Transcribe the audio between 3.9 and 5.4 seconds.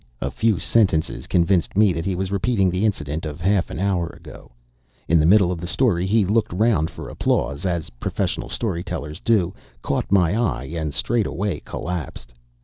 ago. In the